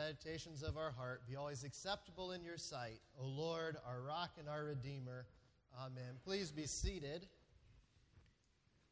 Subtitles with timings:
[0.00, 4.48] meditations of our heart be always acceptable in your sight, O Lord, our rock and
[4.48, 5.26] our redeemer.
[5.78, 6.16] Amen.
[6.24, 7.26] Please be seated.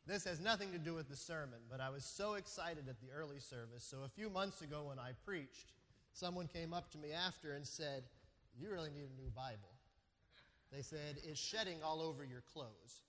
[0.06, 3.08] This has nothing to do with the sermon, but I was so excited at the
[3.10, 3.84] early service.
[3.84, 5.72] So a few months ago when I preached,
[6.12, 8.02] someone came up to me after and said,
[8.60, 9.72] You really need a new Bible.
[10.70, 13.00] They said, It's shedding all over your clothes.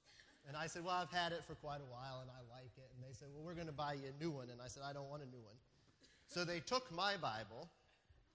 [0.47, 2.91] And I said, Well, I've had it for quite a while and I like it.
[2.95, 4.49] And they said, Well, we're going to buy you a new one.
[4.49, 5.55] And I said, I don't want a new one.
[6.27, 7.67] So they took my Bible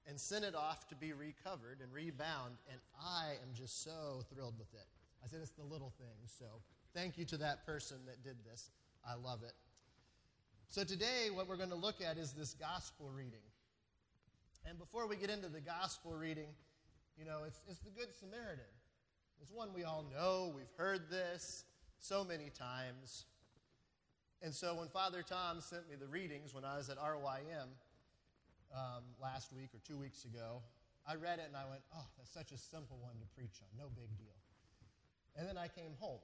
[0.07, 4.59] and sent it off to be recovered and rebound, and I am just so thrilled
[4.59, 4.87] with it.
[5.25, 6.35] I said, It's the little things.
[6.39, 6.47] So
[6.95, 8.71] thank you to that person that did this.
[9.09, 9.53] I love it.
[10.69, 13.45] So today, what we're going to look at is this gospel reading.
[14.69, 16.49] And before we get into the gospel reading,
[17.19, 18.65] you know, it's, it's the Good Samaritan.
[19.41, 20.53] It's one we all know.
[20.55, 21.65] We've heard this
[21.99, 23.27] so many times.
[24.43, 27.69] And so when Father Tom sent me the readings when I was at RYM
[28.75, 30.61] um, last week or two weeks ago,
[31.07, 33.71] I read it and I went, oh, that's such a simple one to preach on.
[33.79, 34.37] No big deal.
[35.37, 36.23] And then I came home.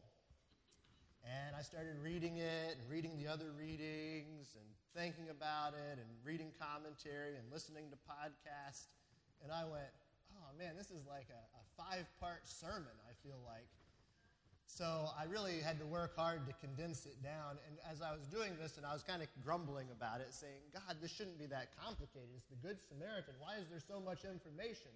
[1.20, 4.64] And I started reading it and reading the other readings and
[4.96, 8.88] thinking about it and reading commentary and listening to podcasts.
[9.44, 9.92] And I went,
[10.32, 13.68] oh man, this is like a, a five part sermon, I feel like.
[14.76, 17.58] So I really had to work hard to condense it down.
[17.66, 20.62] And as I was doing this, and I was kind of grumbling about it, saying,
[20.72, 22.30] God, this shouldn't be that complicated.
[22.36, 23.34] It's the Good Samaritan.
[23.40, 24.94] Why is there so much information?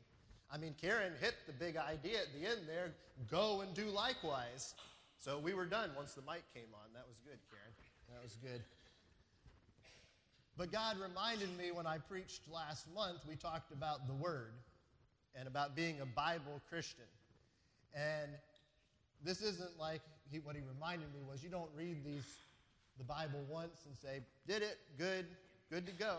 [0.50, 2.92] I mean, Karen hit the big idea at the end there
[3.30, 4.74] go and do likewise.
[5.18, 6.94] So we were done once the mic came on.
[6.94, 7.74] That was good, Karen.
[8.14, 8.62] That was good.
[10.56, 14.54] But God reminded me when I preached last month, we talked about the Word
[15.34, 17.10] and about being a Bible Christian.
[17.92, 18.30] And
[19.24, 22.24] this isn't like he, what he reminded me was you don't read these
[22.98, 25.26] the Bible once and say, did it, good,
[25.70, 26.18] good to go.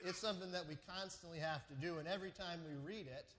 [0.00, 3.34] It's something that we constantly have to do, and every time we read it,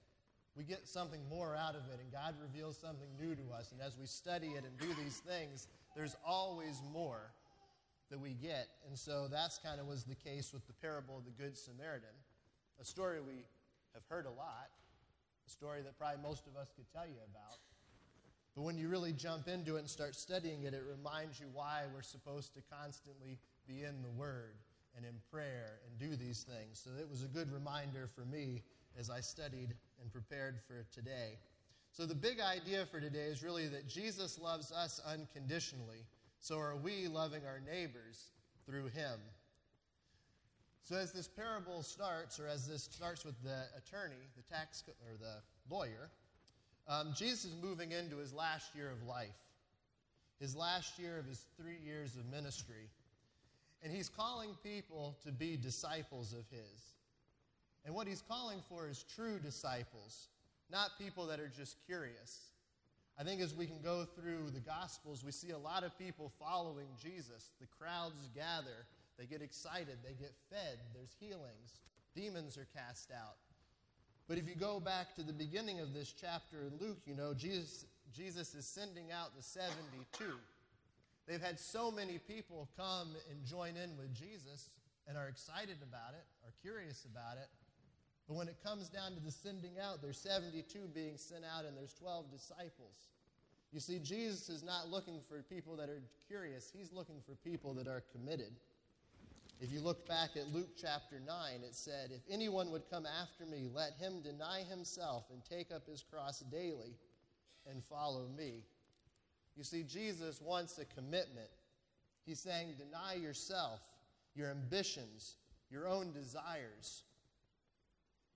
[0.56, 3.72] we get something more out of it, and God reveals something new to us.
[3.72, 7.32] And as we study it and do these things, there's always more
[8.10, 8.68] that we get.
[8.88, 12.16] And so that's kind of was the case with the parable of the Good Samaritan,
[12.80, 13.44] a story we
[13.94, 14.70] have heard a lot,
[15.46, 17.60] a story that probably most of us could tell you about.
[18.56, 21.84] But when you really jump into it and start studying it, it reminds you why
[21.94, 24.56] we're supposed to constantly be in the Word
[24.96, 26.80] and in prayer and do these things.
[26.82, 28.62] So it was a good reminder for me
[28.98, 31.38] as I studied and prepared for today.
[31.92, 36.06] So the big idea for today is really that Jesus loves us unconditionally.
[36.40, 38.32] So are we loving our neighbors
[38.66, 39.20] through Him?
[40.82, 45.18] So as this parable starts, or as this starts with the attorney, the tax or
[45.20, 45.42] the
[45.74, 46.10] lawyer,
[46.88, 49.30] um, Jesus is moving into his last year of life,
[50.40, 52.90] his last year of his three years of ministry.
[53.84, 56.94] And he's calling people to be disciples of his.
[57.86, 60.28] And what he's calling for is true disciples,
[60.72, 62.50] not people that are just curious.
[63.18, 66.32] I think as we can go through the Gospels, we see a lot of people
[66.40, 67.52] following Jesus.
[67.62, 68.86] The crowds gather,
[69.18, 71.80] they get excited, they get fed, there's healings,
[72.16, 73.38] demons are cast out.
[74.28, 77.34] But if you go back to the beginning of this chapter in Luke, you know,
[77.34, 80.26] Jesus, Jesus is sending out the 72.
[81.28, 84.70] They've had so many people come and join in with Jesus
[85.08, 87.50] and are excited about it, are curious about it.
[88.28, 91.78] But when it comes down to the sending out, there's 72 being sent out and
[91.78, 93.10] there's 12 disciples.
[93.72, 97.74] You see, Jesus is not looking for people that are curious, he's looking for people
[97.76, 98.54] that are committed.
[99.62, 103.46] If you look back at Luke chapter 9, it said, If anyone would come after
[103.46, 106.98] me, let him deny himself and take up his cross daily
[107.70, 108.64] and follow me.
[109.56, 111.50] You see, Jesus wants a commitment.
[112.26, 113.80] He's saying, Deny yourself,
[114.36, 115.38] your ambitions,
[115.70, 117.04] your own desires,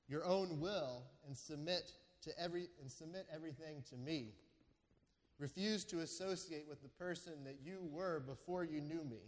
[0.07, 1.91] your own will, and submit
[2.23, 4.33] to every and submit everything to me.
[5.37, 9.21] Refuse to associate with the person that you were before you knew me.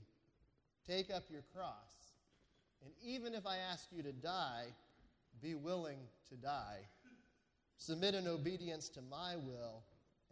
[0.92, 2.16] Take up your cross.
[2.84, 4.66] And even if I ask you to die,
[5.42, 6.80] be willing to die.
[7.78, 9.84] Submit in obedience to my will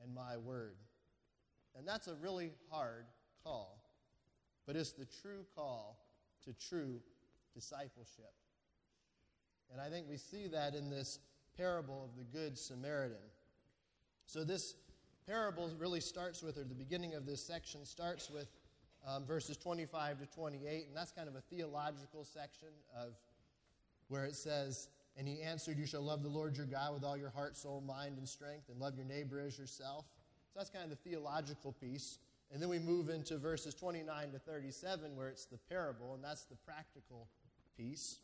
[0.04, 0.75] and my word.
[1.78, 3.06] And that's a really hard
[3.42, 3.81] call,
[4.68, 5.98] but it's the true call
[6.44, 7.00] to true
[7.54, 8.34] discipleship.
[9.72, 11.19] And I think we see that in this
[11.56, 13.16] parable of the Good Samaritan.
[14.25, 14.75] So, this
[15.25, 18.48] parable really starts with, or the beginning of this section starts with
[19.07, 23.13] um, verses 25 to 28, and that's kind of a theological section of
[24.07, 27.18] where it says, And he answered, You shall love the Lord your God with all
[27.18, 30.06] your heart, soul, mind, and strength, and love your neighbor as yourself.
[30.54, 32.18] So that's kind of the theological piece.
[32.51, 36.46] And then we move into verses 29 to 37, where it's the parable, and that's
[36.46, 37.28] the practical
[37.78, 38.18] piece.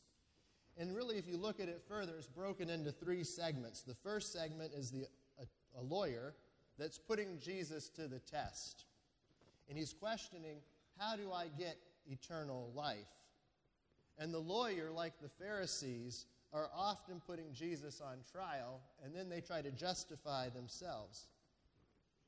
[0.78, 3.82] And really, if you look at it further, it's broken into three segments.
[3.82, 5.06] The first segment is the,
[5.40, 6.34] a, a lawyer
[6.78, 8.86] that's putting Jesus to the test.
[9.70, 10.58] And he's questioning,
[10.98, 11.78] How do I get
[12.08, 12.98] eternal life?
[14.18, 19.42] And the lawyer, like the Pharisees, are often putting Jesus on trial, and then they
[19.42, 21.28] try to justify themselves.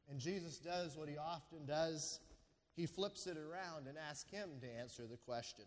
[0.10, 2.20] And Jesus does what he often does
[2.78, 5.66] he flips it around and asks him to answer the question.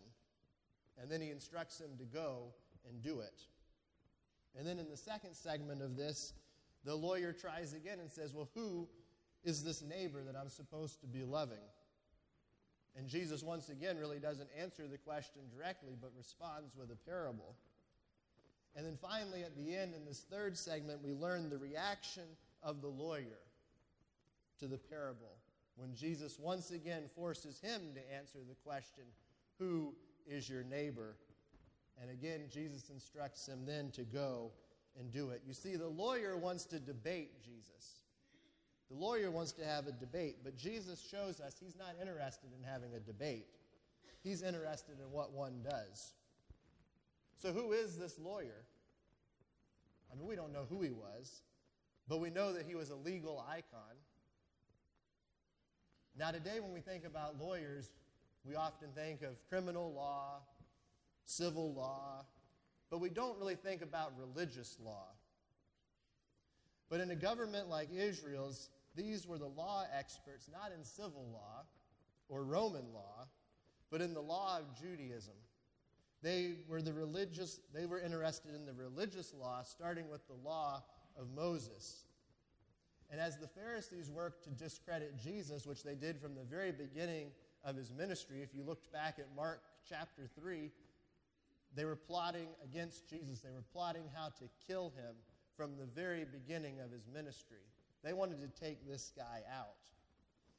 [0.99, 2.53] And then he instructs him to go
[2.87, 3.41] and do it.
[4.57, 6.33] And then in the second segment of this,
[6.85, 8.87] the lawyer tries again and says, Well, who
[9.43, 11.57] is this neighbor that I'm supposed to be loving?
[12.95, 17.55] And Jesus, once again, really doesn't answer the question directly, but responds with a parable.
[18.75, 22.23] And then finally, at the end, in this third segment, we learn the reaction
[22.63, 23.39] of the lawyer
[24.59, 25.37] to the parable
[25.75, 29.03] when Jesus once again forces him to answer the question,
[29.57, 29.93] Who
[30.27, 31.15] is your neighbor?
[32.01, 34.51] And again, Jesus instructs him then to go
[34.99, 35.41] and do it.
[35.45, 38.00] You see, the lawyer wants to debate Jesus.
[38.91, 42.69] The lawyer wants to have a debate, but Jesus shows us he's not interested in
[42.69, 43.45] having a debate.
[44.21, 46.11] He's interested in what one does.
[47.41, 48.65] So, who is this lawyer?
[50.11, 51.41] I mean, we don't know who he was,
[52.09, 53.95] but we know that he was a legal icon.
[56.19, 57.89] Now, today, when we think about lawyers,
[58.43, 60.39] we often think of criminal law,
[61.23, 62.25] civil law,
[62.89, 65.07] but we don't really think about religious law.
[66.89, 71.63] But in a government like Israel's, these were the law experts, not in civil law
[72.29, 73.27] or Roman law,
[73.89, 75.33] but in the law of Judaism.
[76.21, 80.83] They were the religious, they were interested in the religious law, starting with the law
[81.19, 82.05] of Moses.
[83.09, 87.31] And as the Pharisees worked to discredit Jesus, which they did from the very beginning
[87.63, 90.71] of his ministry, if you looked back at Mark chapter 3,
[91.75, 93.39] they were plotting against Jesus.
[93.39, 95.15] They were plotting how to kill him
[95.57, 97.65] from the very beginning of his ministry.
[98.03, 99.75] They wanted to take this guy out.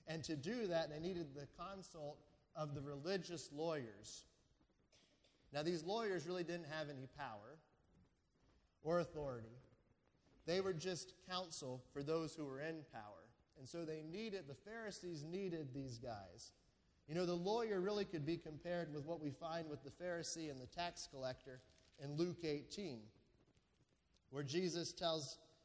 [0.06, 2.18] And to do that, they needed the consult
[2.56, 4.24] of the religious lawyers.
[5.52, 7.58] Now, these lawyers really didn't have any power
[8.82, 9.56] or authority.
[10.46, 13.22] They were just counsel for those who were in power.
[13.58, 16.52] And so they needed, the Pharisees needed these guys.
[17.08, 20.50] You know, the lawyer really could be compared with what we find with the Pharisee
[20.50, 21.60] and the tax collector
[22.02, 23.00] in Luke 18,
[24.30, 25.38] where Jesus tells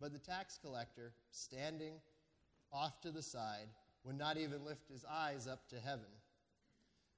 [0.00, 1.94] But the tax collector, standing
[2.72, 3.68] off to the side,
[4.04, 6.04] would not even lift his eyes up to heaven,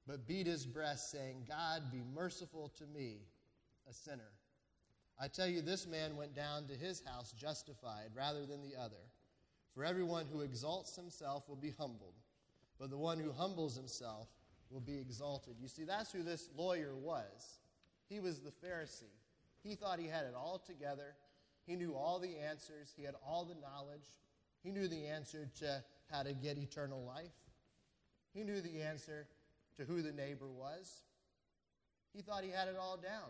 [0.07, 3.17] but beat his breast, saying, God, be merciful to me,
[3.89, 4.31] a sinner.
[5.19, 8.95] I tell you, this man went down to his house justified rather than the other.
[9.75, 12.15] For everyone who exalts himself will be humbled,
[12.79, 14.29] but the one who humbles himself
[14.71, 15.55] will be exalted.
[15.61, 17.59] You see, that's who this lawyer was.
[18.07, 19.13] He was the Pharisee.
[19.61, 21.15] He thought he had it all together.
[21.69, 24.07] He knew all the answers, he had all the knowledge.
[24.63, 27.29] He knew the answer to how to get eternal life.
[28.33, 29.27] He knew the answer
[29.77, 31.03] to who the neighbor was.
[32.11, 33.29] He thought he had it all down.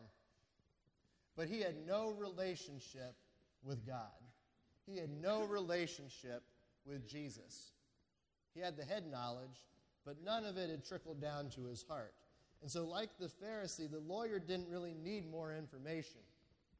[1.36, 3.14] But he had no relationship
[3.62, 4.08] with God.
[4.86, 6.42] He had no relationship
[6.86, 7.74] with Jesus.
[8.54, 9.68] He had the head knowledge,
[10.06, 12.14] but none of it had trickled down to his heart.
[12.62, 16.22] And so, like the Pharisee, the lawyer didn't really need more information.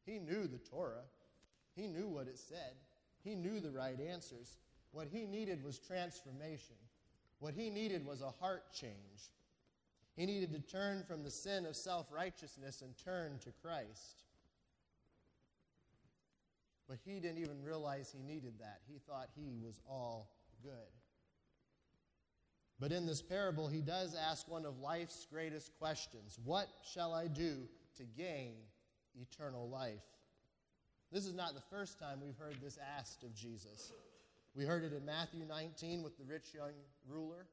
[0.06, 1.04] He knew the Torah,
[1.76, 2.74] he knew what it said,
[3.24, 4.58] he knew the right answers.
[4.92, 6.76] What he needed was transformation.
[7.40, 9.32] What he needed was a heart change.
[10.16, 14.24] He needed to turn from the sin of self righteousness and turn to Christ.
[16.88, 18.82] But he didn't even realize he needed that.
[18.92, 20.32] He thought he was all
[20.64, 20.72] good.
[22.80, 27.28] But in this parable, he does ask one of life's greatest questions What shall I
[27.28, 28.56] do to gain
[29.16, 30.04] eternal life?
[31.12, 33.92] This is not the first time we've heard this asked of Jesus.
[34.56, 36.74] We heard it in Matthew 19 with the rich young
[37.08, 37.48] ruler.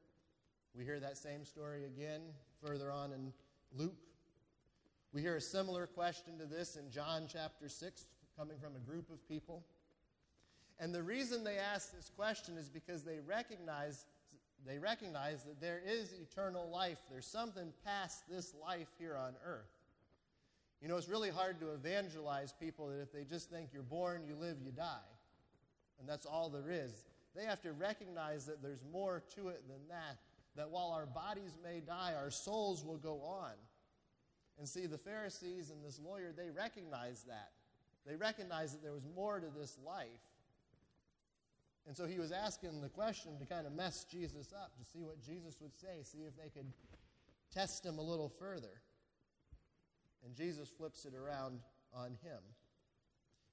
[0.75, 2.21] We hear that same story again
[2.63, 3.33] further on in
[3.75, 3.97] Luke.
[5.11, 8.05] We hear a similar question to this in John chapter 6,
[8.37, 9.63] coming from a group of people.
[10.79, 14.05] And the reason they ask this question is because they recognize,
[14.67, 16.99] they recognize that there is eternal life.
[17.09, 19.76] There's something past this life here on earth.
[20.81, 24.23] You know, it's really hard to evangelize people that if they just think you're born,
[24.27, 25.09] you live, you die,
[25.99, 27.05] and that's all there is.
[27.35, 30.17] They have to recognize that there's more to it than that,
[30.55, 33.53] that while our bodies may die, our souls will go on.
[34.59, 37.51] And see, the Pharisees and this lawyer, they recognize that.
[38.07, 40.07] They recognized that there was more to this life.
[41.85, 45.03] And so he was asking the question to kind of mess Jesus up, to see
[45.03, 46.71] what Jesus would say, see if they could
[47.53, 48.81] test him a little further.
[50.25, 51.59] And Jesus flips it around
[51.93, 52.39] on him.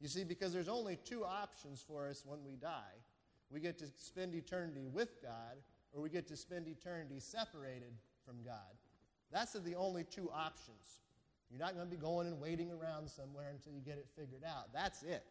[0.00, 3.00] You see, because there's only two options for us when we die
[3.54, 5.56] we get to spend eternity with God,
[5.92, 7.92] or we get to spend eternity separated
[8.26, 8.74] from God.
[9.32, 11.02] That's the only two options.
[11.50, 14.42] You're not going to be going and waiting around somewhere until you get it figured
[14.44, 14.72] out.
[14.72, 15.24] That's it.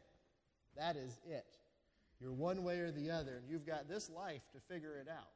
[0.78, 1.58] That is it.
[2.22, 5.32] You're one way or the other, and you've got this life to figure it out.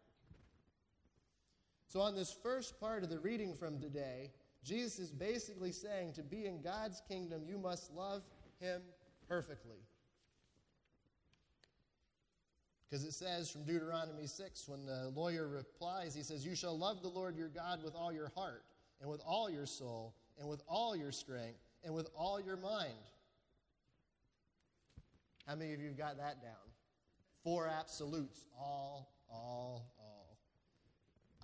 [1.87, 4.31] So, on this first part of the reading from today,
[4.63, 8.23] Jesus is basically saying to be in God's kingdom, you must love
[8.59, 8.81] Him
[9.27, 9.77] perfectly.
[12.89, 17.01] Because it says from Deuteronomy 6, when the lawyer replies, he says, You shall love
[17.01, 18.63] the Lord your God with all your heart,
[19.01, 22.93] and with all your soul, and with all your strength, and with all your mind.
[25.45, 26.53] How many of you have got that down?
[27.43, 30.37] Four absolutes all, all, all.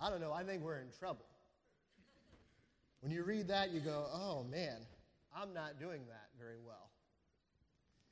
[0.00, 1.26] I don't know, I think we're in trouble.
[3.04, 4.78] When you read that, you go, oh man,
[5.36, 6.88] I'm not doing that very well.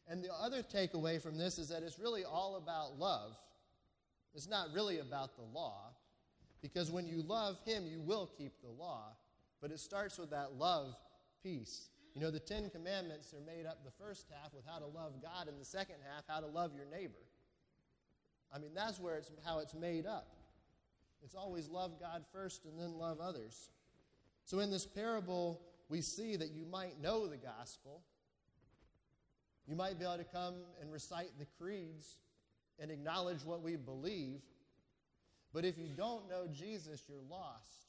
[0.06, 3.32] And the other takeaway from this is that it's really all about love.
[4.34, 5.94] It's not really about the law,
[6.60, 9.16] because when you love Him, you will keep the law.
[9.62, 10.94] But it starts with that love
[11.42, 11.88] piece.
[12.14, 15.22] You know, the Ten Commandments are made up the first half with how to love
[15.22, 17.24] God, and the second half, how to love your neighbor.
[18.54, 20.36] I mean, that's where it's how it's made up.
[21.22, 23.70] It's always love God first and then love others.
[24.44, 28.02] So in this parable, we see that you might know the gospel.
[29.66, 32.16] You might be able to come and recite the creeds
[32.78, 34.40] and acknowledge what we believe.
[35.52, 37.88] But if you don't know Jesus, you're lost.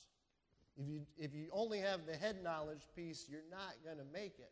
[0.78, 4.40] If you, if you only have the head knowledge piece, you're not going to make
[4.40, 4.52] it.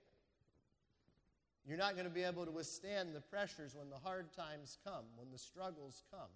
[1.65, 5.05] You're not going to be able to withstand the pressures when the hard times come,
[5.15, 6.29] when the struggles come.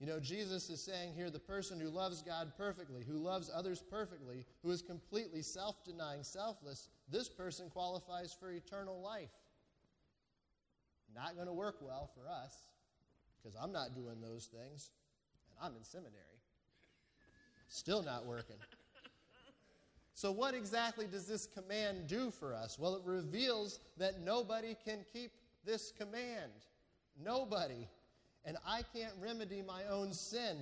[0.00, 3.80] You know, Jesus is saying here the person who loves God perfectly, who loves others
[3.80, 9.30] perfectly, who is completely self denying, selfless, this person qualifies for eternal life.
[11.14, 12.66] Not going to work well for us
[13.40, 14.90] because I'm not doing those things
[15.48, 16.40] and I'm in seminary.
[17.68, 18.56] Still not working.
[20.16, 22.78] So, what exactly does this command do for us?
[22.78, 25.32] Well, it reveals that nobody can keep
[25.64, 26.52] this command.
[27.22, 27.88] Nobody.
[28.44, 30.56] And I can't remedy my own sin.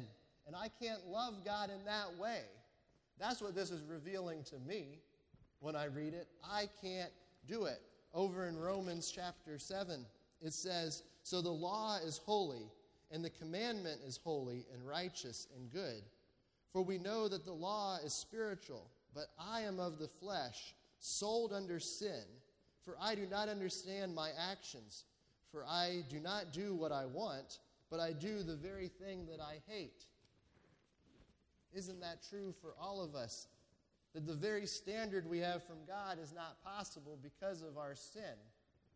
[0.46, 2.40] And I can't love God in that way.
[3.18, 4.98] That's what this is revealing to me
[5.60, 6.28] when I read it.
[6.44, 7.10] I can't
[7.46, 7.80] do it.
[8.14, 10.04] Over in Romans chapter 7,
[10.42, 12.70] it says, So the law is holy,
[13.10, 16.02] and the commandment is holy and righteous and good.
[16.72, 21.52] For we know that the law is spiritual, but I am of the flesh, sold
[21.52, 22.24] under sin.
[22.84, 25.04] For I do not understand my actions.
[25.50, 27.58] For I do not do what I want,
[27.92, 30.06] but I do the very thing that I hate.
[31.74, 33.48] Isn't that true for all of us?
[34.14, 38.38] That the very standard we have from God is not possible because of our sin.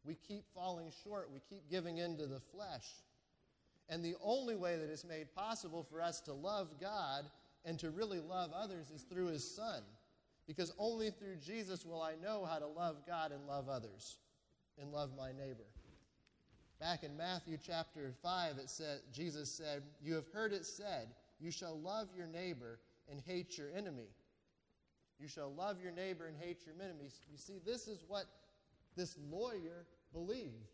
[0.02, 2.86] We keep falling short, we keep giving in to the flesh.
[3.90, 7.26] And the only way that it's made possible for us to love God
[7.66, 9.82] and to really love others is through his son.
[10.46, 14.16] Because only through Jesus will I know how to love God and love others
[14.80, 15.66] and love my neighbor.
[16.80, 21.08] Back in Matthew chapter 5, it said, Jesus said, You have heard it said,
[21.40, 22.80] You shall love your neighbor
[23.10, 24.08] and hate your enemy.
[25.18, 27.08] You shall love your neighbor and hate your enemy.
[27.30, 28.26] You see, this is what
[28.94, 30.68] this lawyer believed.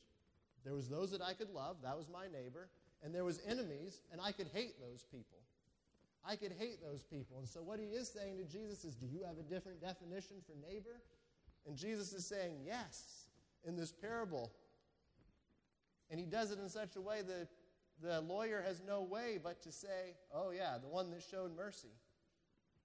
[0.64, 2.68] There was those that I could love, that was my neighbor,
[3.04, 5.38] and there was enemies, and I could hate those people.
[6.24, 7.38] I could hate those people.
[7.38, 10.36] And so what he is saying to Jesus is, Do you have a different definition
[10.46, 11.00] for neighbor?
[11.66, 13.26] And Jesus is saying, Yes,
[13.64, 14.52] in this parable.
[16.12, 17.48] And he does it in such a way that
[18.02, 21.96] the lawyer has no way but to say, Oh, yeah, the one that showed mercy.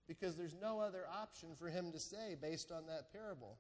[0.08, 3.58] Because there's no other option for him to say based on that parable.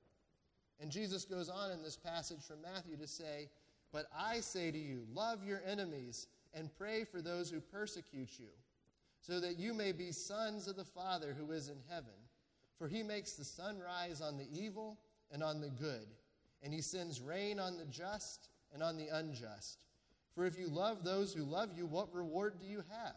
[0.79, 3.49] And Jesus goes on in this passage from Matthew to say,
[3.91, 8.47] But I say to you, love your enemies and pray for those who persecute you
[9.19, 12.13] so that you may be sons of the Father who is in heaven.
[12.77, 14.97] For he makes the sun rise on the evil
[15.31, 16.07] and on the good,
[16.63, 19.85] and he sends rain on the just and on the unjust.
[20.35, 23.15] For if you love those who love you, what reward do you have?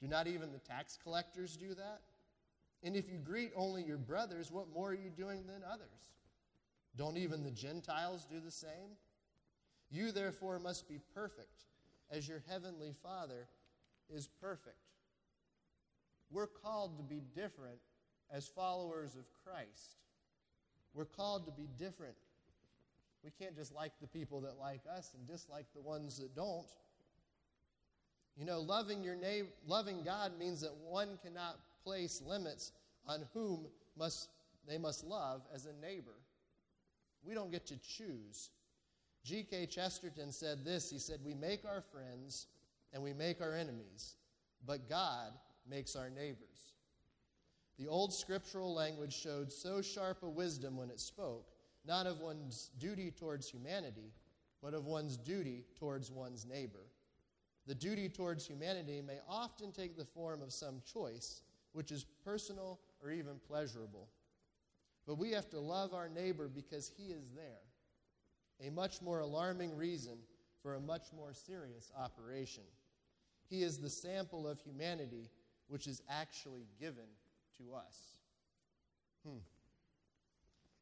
[0.00, 2.00] Do not even the tax collectors do that?
[2.82, 5.88] And if you greet only your brothers, what more are you doing than others?
[6.96, 8.96] Don't even the Gentiles do the same?
[9.90, 11.64] You therefore must be perfect,
[12.10, 13.46] as your heavenly Father
[14.10, 14.76] is perfect.
[16.30, 17.78] We're called to be different
[18.30, 19.98] as followers of Christ.
[20.94, 22.16] We're called to be different.
[23.24, 26.66] We can't just like the people that like us and dislike the ones that don't.
[28.36, 32.72] You know, loving your neighbor, loving God means that one cannot place limits
[33.06, 34.28] on whom must
[34.66, 36.14] they must love as a neighbor.
[37.24, 38.50] We don't get to choose.
[39.24, 39.66] G.K.
[39.66, 42.46] Chesterton said this He said, We make our friends
[42.92, 44.16] and we make our enemies,
[44.66, 45.32] but God
[45.68, 46.74] makes our neighbors.
[47.78, 51.51] The old scriptural language showed so sharp a wisdom when it spoke,
[51.86, 54.12] not of one's duty towards humanity,
[54.62, 56.86] but of one's duty towards one's neighbor.
[57.66, 62.80] The duty towards humanity may often take the form of some choice, which is personal
[63.02, 64.08] or even pleasurable.
[65.06, 68.66] But we have to love our neighbor because he is there.
[68.66, 70.18] A much more alarming reason
[70.62, 72.62] for a much more serious operation.
[73.48, 75.28] He is the sample of humanity
[75.68, 77.08] which is actually given
[77.58, 77.96] to us.
[79.26, 79.38] Hmm.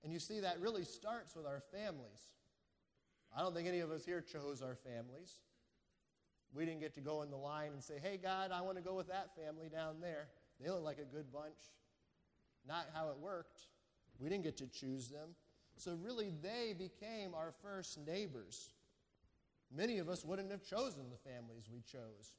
[0.02, 2.20] And you see, that really starts with our families.
[3.36, 5.34] I don't think any of us here chose our families.
[6.52, 8.82] We didn't get to go in the line and say, hey, God, I want to
[8.82, 10.28] go with that family down there.
[10.60, 11.54] They look like a good bunch.
[12.66, 13.60] Not how it worked.
[14.18, 15.30] We didn't get to choose them.
[15.76, 18.70] So, really, they became our first neighbors.
[19.74, 22.36] Many of us wouldn't have chosen the families we chose.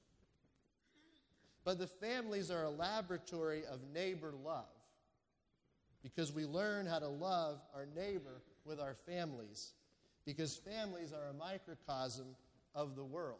[1.64, 4.66] But the families are a laboratory of neighbor love
[6.04, 9.74] because we learn how to love our neighbor with our families
[10.26, 12.28] because families are a microcosm
[12.76, 13.40] of the world.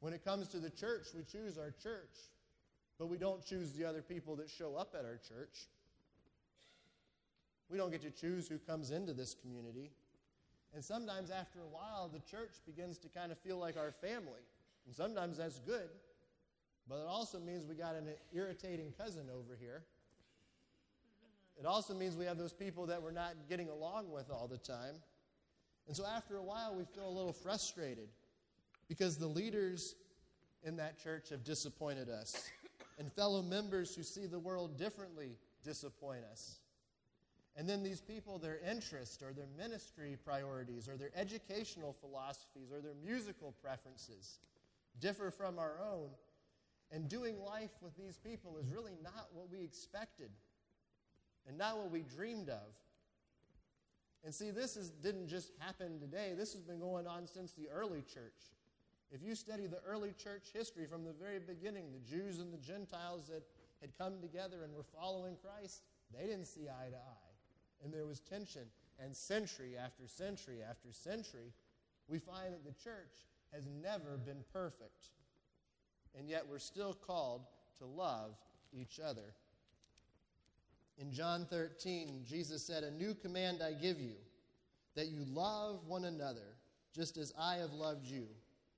[0.00, 2.16] When it comes to the church, we choose our church,
[2.98, 5.66] but we don't choose the other people that show up at our church.
[7.68, 9.90] We don't get to choose who comes into this community.
[10.74, 14.44] And sometimes, after a while, the church begins to kind of feel like our family.
[14.86, 15.88] And sometimes that's good,
[16.88, 19.82] but it also means we got an irritating cousin over here.
[21.58, 24.58] It also means we have those people that we're not getting along with all the
[24.58, 24.94] time.
[25.86, 28.08] And so after a while, we feel a little frustrated
[28.88, 29.94] because the leaders
[30.64, 32.50] in that church have disappointed us,
[32.98, 36.58] and fellow members who see the world differently disappoint us.
[37.56, 42.80] And then these people, their interest or their ministry priorities or their educational philosophies or
[42.80, 44.38] their musical preferences
[45.00, 46.08] differ from our own.
[46.92, 50.30] And doing life with these people is really not what we expected
[51.48, 52.74] and not what we dreamed of.
[54.24, 57.68] And see, this is, didn't just happen today, this has been going on since the
[57.72, 58.54] early church.
[59.12, 62.58] If you study the early church history from the very beginning, the Jews and the
[62.58, 63.44] Gentiles that
[63.80, 67.34] had come together and were following Christ, they didn't see eye to eye.
[67.84, 68.62] And there was tension.
[68.98, 71.52] And century after century after century,
[72.08, 75.10] we find that the church has never been perfect.
[76.18, 77.42] And yet we're still called
[77.78, 78.36] to love
[78.72, 79.34] each other.
[80.98, 84.14] In John 13, Jesus said, A new command I give you,
[84.94, 86.56] that you love one another,
[86.94, 88.26] just as I have loved you.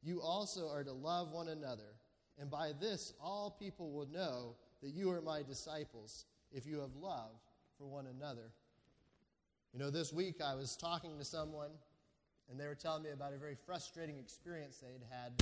[0.03, 1.94] You also are to love one another.
[2.40, 6.94] And by this, all people will know that you are my disciples, if you have
[7.01, 7.31] love
[7.77, 8.53] for one another.
[9.72, 11.70] You know, this week I was talking to someone,
[12.51, 15.33] and they were telling me about a very frustrating experience they'd had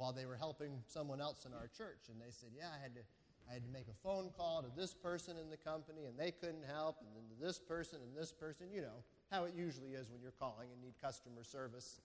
[0.00, 2.08] while they were helping someone else in our church.
[2.08, 3.02] And they said, Yeah, I had to.
[3.48, 6.30] I had to make a phone call to this person in the company, and they
[6.30, 8.68] couldn't help, and then to this person and this person.
[8.72, 11.98] You know how it usually is when you're calling and need customer service.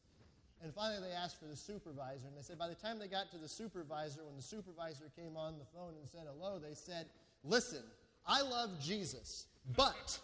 [0.63, 3.29] And finally, they asked for the supervisor, and they said by the time they got
[3.29, 7.05] to the supervisor, when the supervisor came on the phone and said hello, they said,
[7.43, 7.83] Listen,
[8.25, 9.45] I love Jesus,
[9.77, 10.17] but.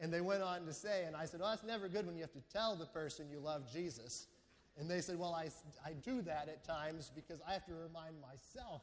[0.00, 2.22] And they went on to say, and I said, Well, that's never good when you
[2.22, 4.26] have to tell the person you love Jesus.
[4.80, 5.50] And they said, Well, I,
[5.84, 8.82] I do that at times because I have to remind myself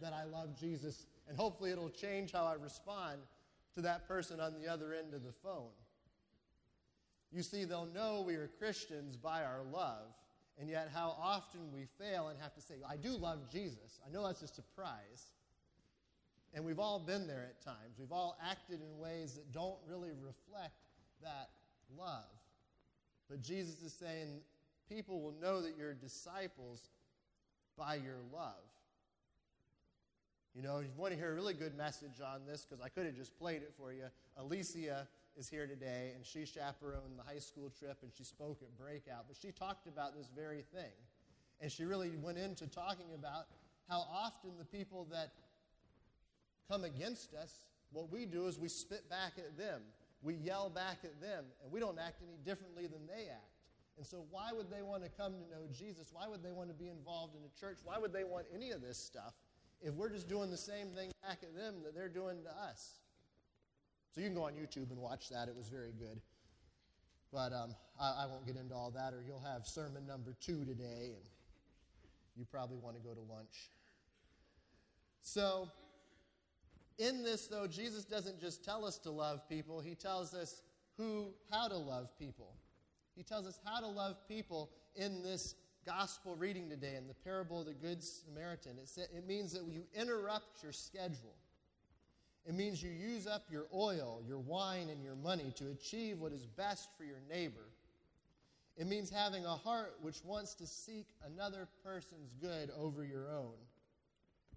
[0.00, 3.20] that I love Jesus, and hopefully it'll change how I respond
[3.74, 5.70] to that person on the other end of the phone.
[7.32, 10.14] You see, they'll know we are Christians by our love,
[10.60, 14.00] and yet how often we fail and have to say, I do love Jesus.
[14.06, 15.30] I know that's a surprise.
[16.54, 17.96] And we've all been there at times.
[17.98, 20.74] We've all acted in ways that don't really reflect
[21.22, 21.50] that
[21.98, 22.24] love.
[23.28, 24.40] But Jesus is saying,
[24.88, 26.88] people will know that you're disciples
[27.76, 28.54] by your love.
[30.54, 33.06] You know, you want to hear a really good message on this, because I could
[33.06, 34.04] have just played it for you,
[34.36, 38.76] Alicia is here today, and she chaperoned the high school trip, and she spoke at
[38.76, 39.26] Breakout.
[39.28, 40.90] But she talked about this very thing.
[41.60, 43.46] And she really went into talking about
[43.88, 45.32] how often the people that
[46.68, 47.52] come against us,
[47.92, 49.80] what we do is we spit back at them.
[50.22, 53.57] We yell back at them, and we don't act any differently than they act.
[53.98, 56.10] And so, why would they want to come to know Jesus?
[56.12, 57.80] Why would they want to be involved in a church?
[57.82, 59.34] Why would they want any of this stuff
[59.82, 63.00] if we're just doing the same thing back at them that they're doing to us?
[64.14, 65.48] So, you can go on YouTube and watch that.
[65.48, 66.20] It was very good.
[67.32, 70.64] But um, I, I won't get into all that, or you'll have sermon number two
[70.64, 71.24] today, and
[72.36, 73.70] you probably want to go to lunch.
[75.22, 75.68] So,
[76.98, 80.62] in this, though, Jesus doesn't just tell us to love people, he tells us
[80.96, 82.57] who, how to love people.
[83.18, 87.58] He tells us how to love people in this gospel reading today in the parable
[87.58, 88.76] of the Good Samaritan.
[88.80, 91.34] It, it means that you interrupt your schedule.
[92.46, 96.32] It means you use up your oil, your wine, and your money to achieve what
[96.32, 97.66] is best for your neighbor.
[98.76, 103.54] It means having a heart which wants to seek another person's good over your own.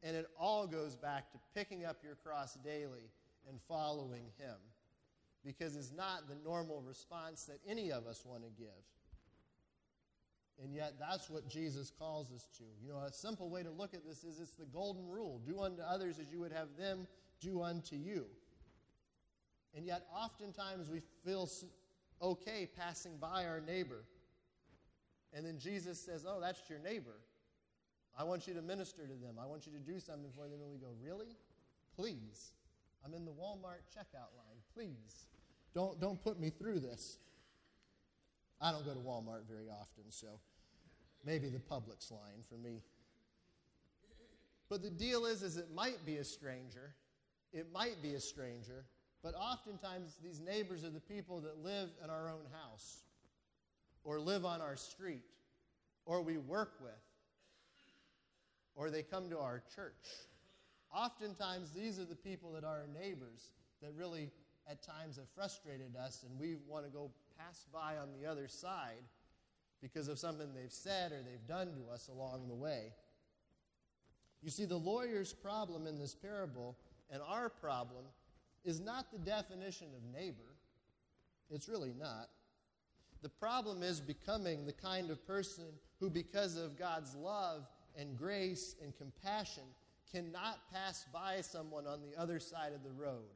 [0.03, 3.09] And it all goes back to picking up your cross daily
[3.49, 4.55] and following Him.
[5.45, 8.69] Because it's not the normal response that any of us want to give.
[10.63, 12.63] And yet, that's what Jesus calls us to.
[12.83, 15.59] You know, a simple way to look at this is it's the golden rule do
[15.61, 17.07] unto others as you would have them
[17.39, 18.25] do unto you.
[19.75, 21.49] And yet, oftentimes, we feel
[22.21, 24.03] okay passing by our neighbor.
[25.33, 27.17] And then Jesus says, Oh, that's your neighbor.
[28.17, 29.37] I want you to minister to them.
[29.41, 30.59] I want you to do something for them.
[30.61, 31.37] And we go, Really?
[31.95, 32.51] Please.
[33.05, 34.57] I'm in the Walmart checkout line.
[34.73, 35.25] Please.
[35.73, 37.17] Don't, don't put me through this.
[38.59, 40.39] I don't go to Walmart very often, so
[41.25, 42.81] maybe the Publix line for me.
[44.69, 46.93] But the deal is, is it might be a stranger.
[47.53, 48.85] It might be a stranger,
[49.21, 53.03] but oftentimes these neighbors are the people that live in our own house,
[54.03, 55.25] or live on our street,
[56.05, 56.91] or we work with,
[58.75, 60.07] or they come to our church.
[60.93, 63.51] Oftentimes, these are the people that are our neighbors
[63.81, 64.29] that really,
[64.69, 68.47] at times, have frustrated us, and we want to go pass by on the other
[68.47, 69.03] side
[69.81, 72.93] because of something they've said or they've done to us along the way.
[74.43, 76.77] You see, the lawyer's problem in this parable
[77.11, 78.05] and our problem
[78.63, 80.55] is not the definition of neighbor.
[81.49, 82.29] It's really not.
[83.21, 85.65] The problem is becoming the kind of person
[85.99, 89.63] who, because of God's love and grace and compassion,
[90.13, 93.29] cannot pass by someone on the other side of the road.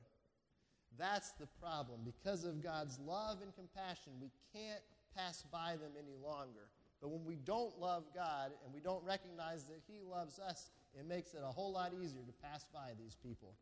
[0.97, 2.01] That's the problem.
[2.05, 4.81] Because of God's love and compassion, we can't
[5.15, 6.69] pass by them any longer.
[7.01, 11.07] But when we don't love God and we don't recognize that He loves us, it
[11.07, 13.55] makes it a whole lot easier to pass by these people.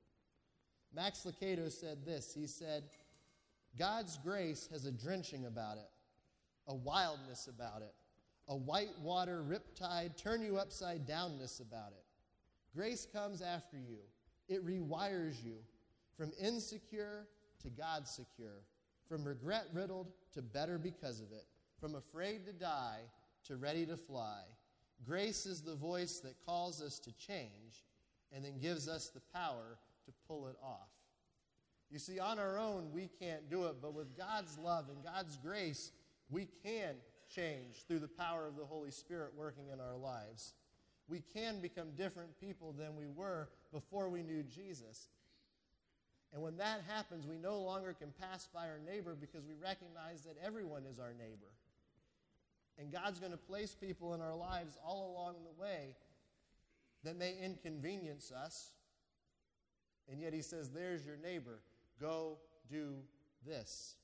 [0.93, 2.83] Max Lucado said this He said,
[3.77, 5.89] God's grace has a drenching about it,
[6.67, 7.93] a wildness about it,
[8.47, 12.03] a white water riptide, turn you upside downness about it.
[12.75, 13.99] Grace comes after you,
[14.47, 15.57] it rewires you
[16.17, 17.27] from insecure
[17.61, 18.63] to God secure,
[19.07, 21.45] from regret riddled to better because of it,
[21.79, 23.01] from afraid to die
[23.45, 24.41] to ready to fly.
[25.05, 27.83] Grace is the voice that calls us to change
[28.31, 30.89] and then gives us the power to pull it off.
[31.91, 35.37] You see, on our own, we can't do it, but with God's love and God's
[35.37, 35.91] grace,
[36.29, 36.95] we can
[37.29, 40.53] change through the power of the Holy Spirit working in our lives.
[41.07, 45.07] We can become different people than we were before we knew Jesus.
[46.33, 50.23] And when that happens, we no longer can pass by our neighbor because we recognize
[50.23, 51.51] that everyone is our neighbor.
[52.79, 55.95] And God's going to place people in our lives all along the way
[57.03, 58.71] that may inconvenience us.
[60.09, 61.59] And yet He says, There's your neighbor.
[62.01, 62.37] Go
[62.71, 62.95] do
[63.45, 63.95] this.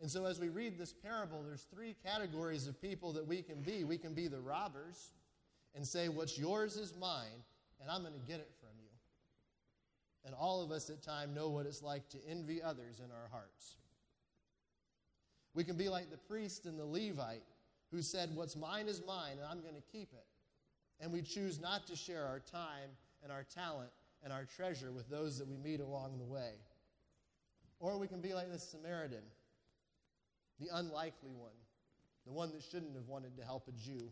[0.00, 3.62] And so, as we read this parable, there's three categories of people that we can
[3.62, 3.82] be.
[3.82, 5.12] We can be the robbers
[5.78, 7.44] and say, What's yours is mine,
[7.80, 8.90] and I'm going to get it from you.
[10.24, 13.28] And all of us at times know what it's like to envy others in our
[13.30, 13.76] hearts.
[15.54, 17.44] We can be like the priest and the Levite
[17.92, 20.26] who said, What's mine is mine, and I'm going to keep it.
[21.00, 22.90] And we choose not to share our time
[23.22, 23.90] and our talent
[24.24, 26.54] and our treasure with those that we meet along the way.
[27.78, 29.22] Or we can be like this Samaritan,
[30.58, 31.52] the unlikely one,
[32.26, 34.10] the one that shouldn't have wanted to help a Jew,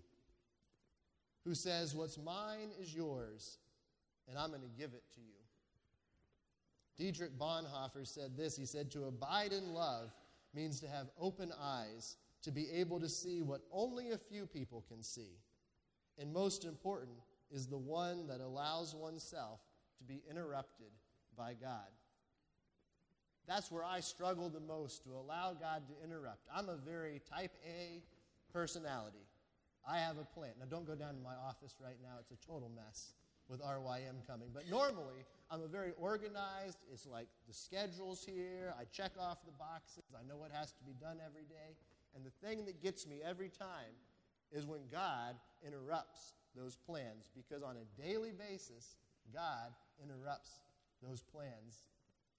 [1.46, 3.58] who says, What's mine is yours,
[4.28, 5.26] and I'm going to give it to you.
[6.98, 10.10] Dietrich Bonhoeffer said this He said, To abide in love
[10.54, 14.84] means to have open eyes, to be able to see what only a few people
[14.88, 15.38] can see.
[16.18, 17.18] And most important
[17.50, 19.60] is the one that allows oneself
[19.98, 20.90] to be interrupted
[21.36, 21.90] by God.
[23.46, 26.48] That's where I struggle the most to allow God to interrupt.
[26.52, 28.02] I'm a very type A
[28.52, 29.25] personality.
[29.86, 30.50] I have a plan.
[30.58, 33.14] Now, don't go down to my office right now, it's a total mess.
[33.48, 34.48] with RYM coming.
[34.52, 36.78] But normally, I'm a very organized.
[36.92, 38.74] It's like the schedule's here.
[38.78, 40.02] I check off the boxes.
[40.18, 41.78] I know what has to be done every day.
[42.14, 43.94] And the thing that gets me every time
[44.50, 47.30] is when God interrupts those plans.
[47.36, 48.96] Because on a daily basis,
[49.32, 49.70] God
[50.02, 50.50] interrupts
[51.02, 51.86] those plans.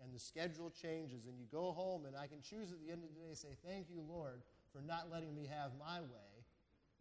[0.03, 1.25] And the schedule changes.
[1.25, 3.55] And you go home, and I can choose at the end of the day say,
[3.65, 4.41] Thank you, Lord,
[4.73, 6.26] for not letting me have my way.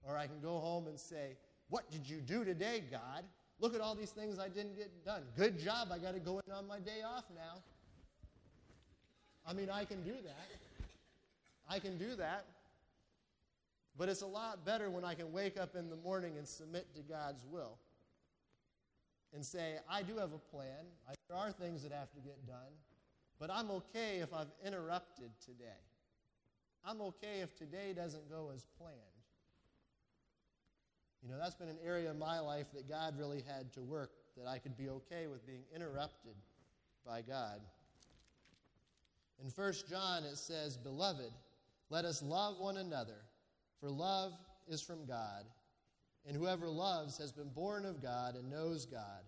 [0.09, 1.37] Or I can go home and say,
[1.69, 3.25] What did you do today, God?
[3.59, 5.23] Look at all these things I didn't get done.
[5.37, 5.89] Good job.
[5.91, 7.63] I got to go in on my day off now.
[9.47, 10.49] I mean, I can do that.
[11.69, 12.45] I can do that.
[13.99, 16.95] But it's a lot better when I can wake up in the morning and submit
[16.97, 17.79] to God's will
[19.35, 20.85] and say, I do have a plan.
[21.09, 22.73] I, there are things that have to get done.
[23.39, 25.65] But I'm okay if I've interrupted today.
[26.85, 29.16] I'm okay if today doesn't go as planned.
[31.27, 34.13] You know, that's been an area of my life that God really had to work,
[34.37, 36.37] that I could be okay with being interrupted
[37.05, 37.61] by God.
[39.43, 41.33] In 1 John, it says, Beloved,
[41.91, 43.25] let us love one another,
[43.81, 44.35] for love
[44.69, 45.45] is from God.
[46.29, 49.25] And whoever loves has been born of God and knows God.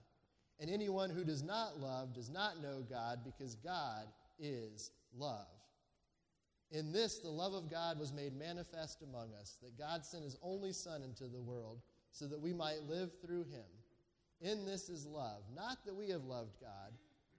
[0.61, 4.07] And anyone who does not love does not know God, because God
[4.39, 5.47] is love.
[6.71, 10.37] In this, the love of God was made manifest among us, that God sent his
[10.43, 11.81] only Son into the world
[12.13, 13.65] so that we might live through him.
[14.41, 16.93] In this is love, not that we have loved God,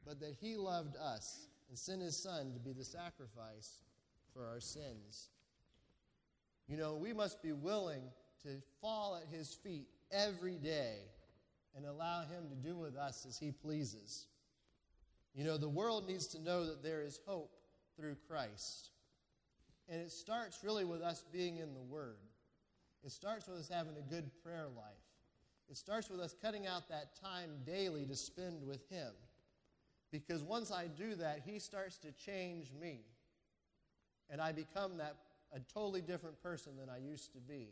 [0.06, 3.84] but that he loved us and sent his Son to be the sacrifice
[4.34, 5.30] for our sins.
[6.68, 8.02] You know, we must be willing
[8.44, 10.98] to fall at his feet every day
[11.76, 14.26] and allow him to do with us as he pleases.
[15.36, 17.52] You know, the world needs to know that there is hope
[17.96, 18.90] through Christ.
[19.90, 22.18] And it starts really with us being in the Word.
[23.04, 24.86] It starts with us having a good prayer life.
[25.70, 29.12] It starts with us cutting out that time daily to spend with Him.
[30.12, 33.00] Because once I do that, He starts to change me.
[34.30, 35.16] And I become that
[35.54, 37.70] a totally different person than I used to be.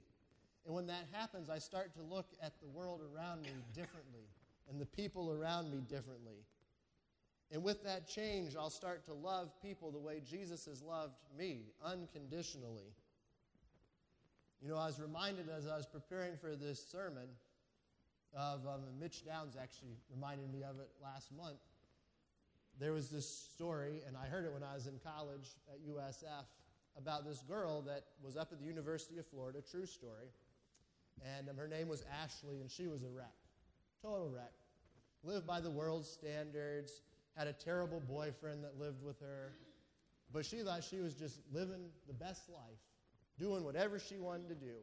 [0.65, 4.27] And when that happens, I start to look at the world around me differently
[4.69, 6.43] and the people around me differently.
[7.51, 11.61] And with that change, I'll start to love people the way Jesus has loved me,
[11.83, 12.93] unconditionally.
[14.61, 17.27] You know, I was reminded as I was preparing for this sermon
[18.35, 21.59] of um, Mitch Downs actually reminded me of it last month.
[22.79, 26.45] There was this story, and I heard it when I was in college at USF,
[26.97, 30.27] about this girl that was up at the University of Florida, true story.
[31.37, 33.33] And um, her name was Ashley, and she was a wreck.
[34.01, 34.53] Total wreck.
[35.23, 37.01] Lived by the world's standards,
[37.37, 39.53] had a terrible boyfriend that lived with her,
[40.33, 42.79] but she thought she was just living the best life,
[43.39, 44.73] doing whatever she wanted to do.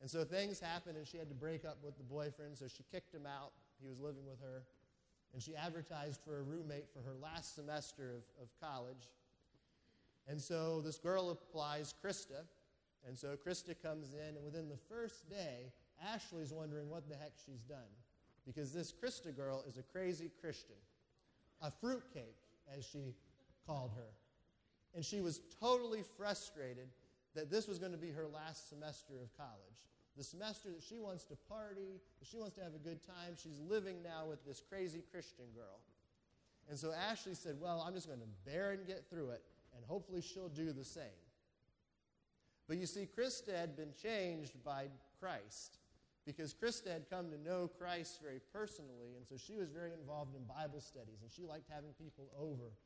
[0.00, 2.84] And so things happened, and she had to break up with the boyfriend, so she
[2.90, 3.52] kicked him out.
[3.82, 4.62] He was living with her.
[5.34, 9.10] And she advertised for a roommate for her last semester of, of college.
[10.26, 12.46] And so this girl applies, Krista.
[13.06, 15.72] And so Krista comes in, and within the first day,
[16.14, 17.92] Ashley's wondering what the heck she's done.
[18.46, 20.76] Because this Krista girl is a crazy Christian
[21.62, 22.36] a fruitcake,
[22.76, 23.14] as she
[23.66, 24.10] called her.
[24.94, 26.88] And she was totally frustrated
[27.34, 29.78] that this was going to be her last semester of college.
[30.16, 33.36] The semester that she wants to party, that she wants to have a good time.
[33.40, 35.78] She's living now with this crazy Christian girl.
[36.68, 39.42] And so Ashley said, Well, I'm just going to bear and get through it,
[39.76, 41.04] and hopefully she'll do the same.
[42.66, 44.86] But you see, Krista had been changed by
[45.20, 45.78] Christ
[46.28, 50.36] because Krista had come to know Christ very personally, and so she was very involved
[50.36, 52.76] in Bible studies, and she liked having people over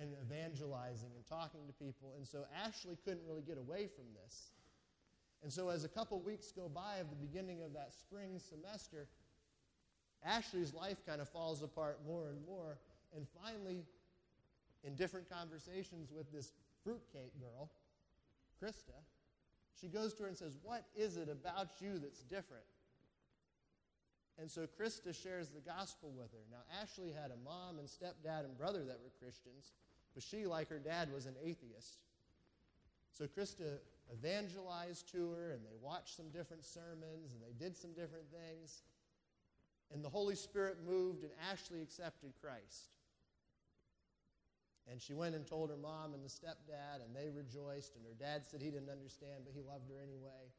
[0.00, 2.14] and evangelizing and talking to people.
[2.16, 4.52] And so Ashley couldn't really get away from this.
[5.42, 9.08] And so, as a couple weeks go by of the beginning of that spring semester,
[10.24, 12.78] Ashley's life kind of falls apart more and more.
[13.14, 13.84] And finally,
[14.84, 17.68] in different conversations with this fruitcake girl,
[18.62, 18.96] Krista,
[19.78, 22.64] she goes to her and says, What is it about you that's different?
[24.38, 26.44] And so Krista shares the gospel with her.
[26.50, 29.72] Now, Ashley had a mom and stepdad and brother that were Christians,
[30.14, 31.98] but she, like her dad, was an atheist.
[33.12, 33.78] So Krista
[34.12, 38.82] evangelized to her, and they watched some different sermons, and they did some different things.
[39.92, 42.90] And the Holy Spirit moved, and Ashley accepted Christ.
[44.90, 47.96] And she went and told her mom and the stepdad, and they rejoiced.
[47.96, 50.52] And her dad said he didn't understand, but he loved her anyway.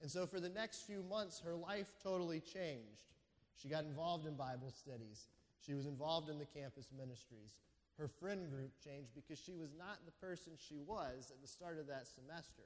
[0.00, 3.10] And so for the next few months, her life totally changed.
[3.56, 5.28] She got involved in Bible studies,
[5.64, 7.56] she was involved in the campus ministries.
[7.98, 11.78] Her friend group changed because she was not the person she was at the start
[11.78, 12.64] of that semester.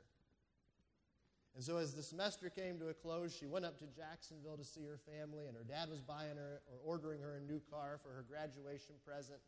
[1.56, 4.64] And so, as the semester came to a close, she went up to Jacksonville to
[4.64, 7.98] see her family, and her dad was buying her or ordering her a new car
[8.02, 9.38] for her graduation present.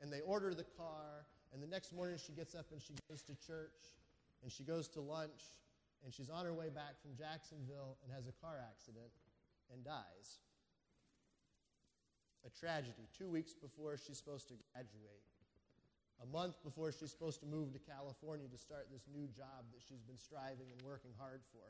[0.00, 3.22] And they order the car, and the next morning she gets up and she goes
[3.22, 3.96] to church,
[4.42, 5.56] and she goes to lunch,
[6.04, 9.10] and she's on her way back from Jacksonville and has a car accident
[9.72, 10.38] and dies.
[12.46, 15.26] A tragedy, two weeks before she's supposed to graduate
[16.22, 19.80] a month before she's supposed to move to California to start this new job that
[19.88, 21.62] she's been striving and working hard for.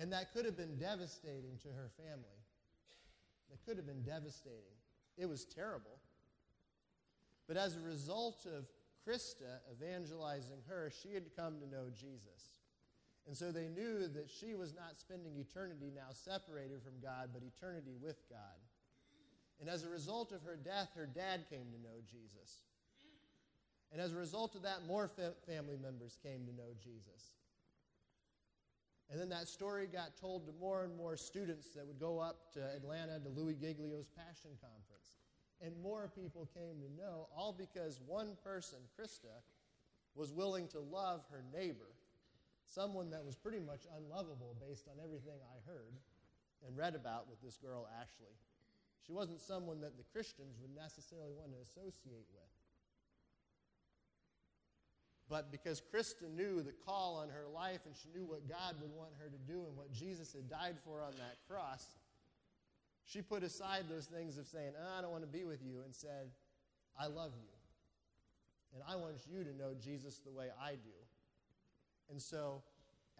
[0.00, 2.40] And that could have been devastating to her family.
[3.50, 4.74] That could have been devastating.
[5.16, 6.00] It was terrible.
[7.46, 8.64] But as a result of
[9.06, 12.64] Krista evangelizing her, she had come to know Jesus.
[13.26, 17.42] And so they knew that she was not spending eternity now separated from God, but
[17.42, 18.60] eternity with God.
[19.60, 22.64] And as a result of her death, her dad came to know Jesus.
[23.92, 27.32] And as a result of that, more fa- family members came to know Jesus.
[29.10, 32.52] And then that story got told to more and more students that would go up
[32.54, 35.23] to Atlanta to Louis Giglio's Passion Conference.
[35.64, 39.32] And more people came to know, all because one person, Krista,
[40.14, 41.88] was willing to love her neighbor,
[42.66, 45.94] someone that was pretty much unlovable based on everything I heard
[46.66, 48.36] and read about with this girl, Ashley.
[49.06, 52.52] She wasn't someone that the Christians would necessarily want to associate with.
[55.28, 58.92] But because Krista knew the call on her life and she knew what God would
[58.92, 61.96] want her to do and what Jesus had died for on that cross,
[63.04, 65.82] she put aside those things of saying, oh, I don't want to be with you,
[65.84, 66.30] and said,
[66.98, 67.48] I love you.
[68.74, 70.98] And I want you to know Jesus the way I do.
[72.10, 72.62] And so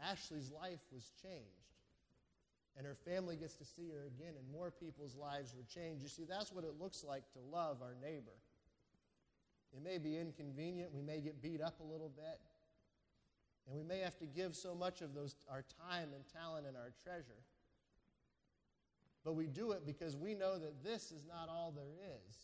[0.02, 1.64] Ashley's life was changed
[2.76, 6.02] and her family gets to see her again, and more people's lives were changed.
[6.02, 8.34] You see, that's what it looks like to love our neighbor.
[9.72, 12.40] It may be inconvenient, we may get beat up a little bit,
[13.66, 16.76] and we may have to give so much of those, our time and talent and
[16.76, 17.42] our treasure.
[19.24, 21.94] But we do it because we know that this is not all there
[22.28, 22.36] is.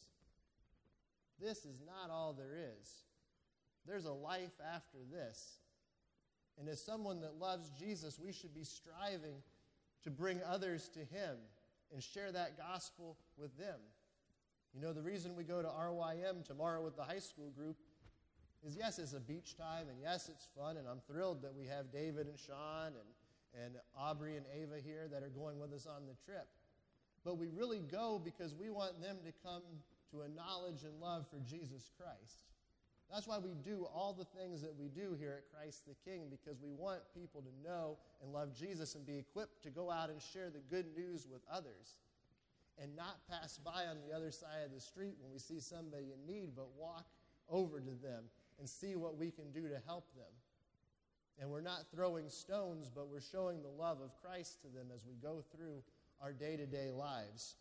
[1.40, 2.90] This is not all there is.
[3.86, 5.58] There's a life after this.
[6.58, 9.36] And as someone that loves Jesus, we should be striving
[10.04, 11.36] to bring others to Him
[11.92, 13.78] and share that gospel with them.
[14.74, 17.76] You know, the reason we go to RYM tomorrow with the high school group
[18.66, 21.66] is yes, it's a beach time, and yes, it's fun, and I'm thrilled that we
[21.66, 25.86] have David and Sean and, and Aubrey and Ava here that are going with us
[25.86, 26.46] on the trip.
[27.24, 29.62] But we really go because we want them to come
[30.12, 32.38] to a knowledge and love for Jesus Christ.
[33.12, 36.28] That's why we do all the things that we do here at Christ the King,
[36.30, 40.11] because we want people to know and love Jesus and be equipped to go out
[40.11, 41.98] and share the good news with others
[42.80, 46.12] and not pass by on the other side of the street when we see somebody
[46.14, 47.06] in need, but walk
[47.48, 48.24] over to them
[48.59, 50.30] and see what we can do to help them.
[51.40, 55.04] And we're not throwing stones, but we're showing the love of Christ to them as
[55.04, 55.83] we go through
[56.20, 57.56] our day to day lives.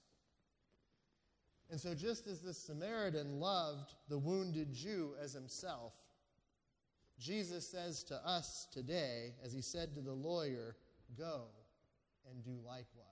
[1.70, 5.94] And so, just as the Samaritan loved the wounded Jew as himself,
[7.20, 10.76] Jesus says to us today, as he said to the lawyer,
[11.18, 11.44] Go
[12.30, 13.09] and do likewise.